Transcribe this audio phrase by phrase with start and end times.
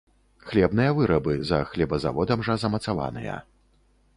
[0.45, 3.37] Хлебныя вырабы, за хлебазаводам жа замацаваныя.